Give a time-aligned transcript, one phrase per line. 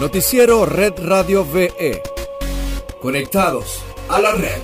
[0.00, 2.00] Noticiero Red Radio VE.
[3.02, 4.60] Conectados a la red.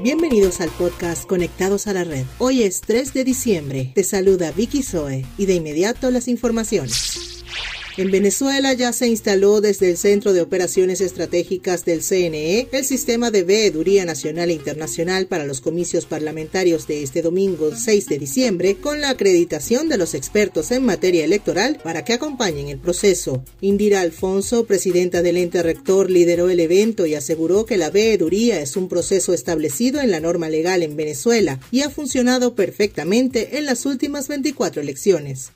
[0.00, 2.24] Bienvenidos al podcast Conectados a la Red.
[2.38, 3.92] Hoy es 3 de diciembre.
[3.94, 7.29] Te saluda Vicky Zoe y de inmediato las informaciones.
[8.00, 13.30] En Venezuela ya se instaló desde el Centro de Operaciones Estratégicas del CNE el sistema
[13.30, 18.76] de veeduría nacional e internacional para los comicios parlamentarios de este domingo 6 de diciembre
[18.76, 23.44] con la acreditación de los expertos en materia electoral para que acompañen el proceso.
[23.60, 28.78] Indira Alfonso, presidenta del ente rector, lideró el evento y aseguró que la veeduría es
[28.78, 33.84] un proceso establecido en la norma legal en Venezuela y ha funcionado perfectamente en las
[33.84, 35.50] últimas 24 elecciones.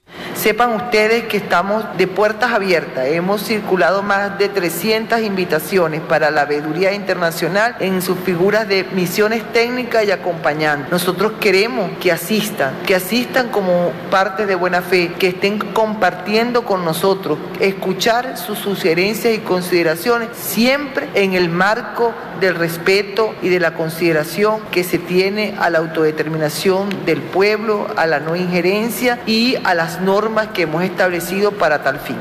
[0.45, 3.07] Sepan ustedes que estamos de puertas abiertas.
[3.07, 9.43] Hemos circulado más de 300 invitaciones para la veeduría internacional en sus figuras de misiones
[9.55, 10.93] técnicas y acompañantes.
[10.93, 16.85] Nosotros queremos que asistan, que asistan como parte de buena fe, que estén compartiendo con
[16.85, 23.73] nosotros, escuchar sus sugerencias y consideraciones siempre en el marco del respeto y de la
[23.73, 29.73] consideración que se tiene a la autodeterminación del pueblo, a la no injerencia y a
[29.75, 32.17] las normas que hemos establecido para tal fin.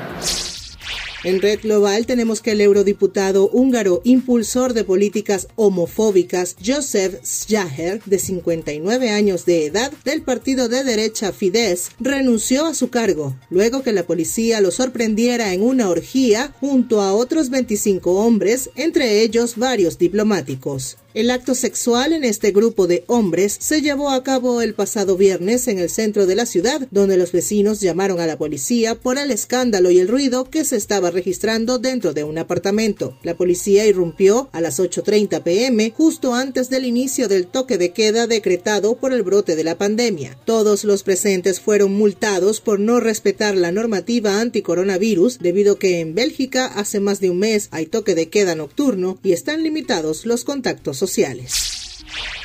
[1.25, 8.19] En Red Global tenemos que el eurodiputado húngaro impulsor de políticas homofóbicas Josef Sjaher, de
[8.19, 13.93] 59 años de edad, del partido de derecha Fidesz, renunció a su cargo, luego que
[13.93, 19.97] la policía lo sorprendiera en una orgía junto a otros 25 hombres, entre ellos varios
[19.97, 20.97] diplomáticos.
[21.13, 25.67] El acto sexual en este grupo de hombres se llevó a cabo el pasado viernes
[25.67, 29.29] en el centro de la ciudad, donde los vecinos llamaron a la policía por el
[29.29, 33.17] escándalo y el ruido que se estaba registrando dentro de un apartamento.
[33.23, 38.27] La policía irrumpió a las 8.30 pm justo antes del inicio del toque de queda
[38.27, 40.37] decretado por el brote de la pandemia.
[40.45, 46.65] Todos los presentes fueron multados por no respetar la normativa anticoronavirus debido que en Bélgica
[46.65, 50.97] hace más de un mes hay toque de queda nocturno y están limitados los contactos
[50.97, 51.72] sociales.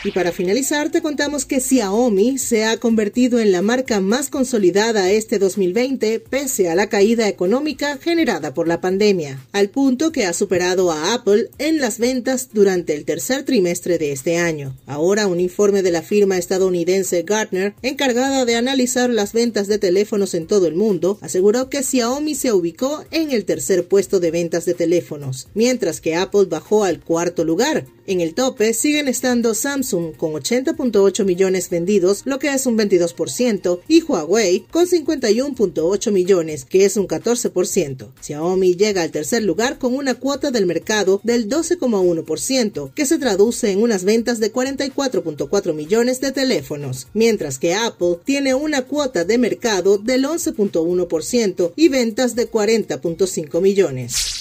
[0.05, 5.11] Y para finalizar, te contamos que Xiaomi se ha convertido en la marca más consolidada
[5.11, 10.33] este 2020 pese a la caída económica generada por la pandemia, al punto que ha
[10.33, 14.77] superado a Apple en las ventas durante el tercer trimestre de este año.
[14.87, 20.35] Ahora, un informe de la firma estadounidense Gartner, encargada de analizar las ventas de teléfonos
[20.35, 24.65] en todo el mundo, aseguró que Xiaomi se ubicó en el tercer puesto de ventas
[24.65, 27.87] de teléfonos, mientras que Apple bajó al cuarto lugar.
[28.07, 33.81] En el tope siguen estando Samsung con 80.8 millones vendidos, lo que es un 22%,
[33.89, 38.09] y Huawei con 51.8 millones, que es un 14%.
[38.21, 43.71] Xiaomi llega al tercer lugar con una cuota del mercado del 12,1%, que se traduce
[43.71, 49.39] en unas ventas de 44.4 millones de teléfonos, mientras que Apple tiene una cuota de
[49.39, 54.38] mercado del 11.1% y ventas de 40.5 millones.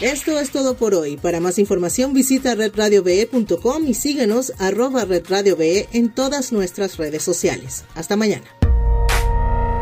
[0.00, 1.16] Esto es todo por hoy.
[1.16, 7.84] Para más información visita redradiove.com y síguenos arroba redradiove en todas nuestras redes sociales.
[7.94, 8.46] Hasta mañana.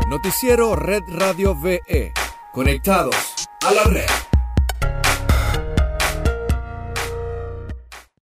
[0.09, 2.13] Noticiero Red Radio VE.
[2.51, 3.15] Conectados
[3.61, 4.26] a la red.